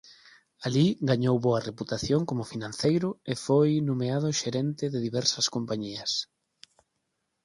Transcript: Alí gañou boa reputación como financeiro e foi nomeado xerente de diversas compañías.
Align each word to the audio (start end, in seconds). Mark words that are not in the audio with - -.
Alí 0.65 0.87
gañou 1.09 1.35
boa 1.45 1.63
reputación 1.69 2.21
como 2.29 2.49
financeiro 2.53 3.09
e 3.31 3.33
foi 3.45 3.71
nomeado 3.89 4.37
xerente 4.41 4.83
de 4.93 4.99
diversas 5.07 5.45
compañías. 5.55 6.11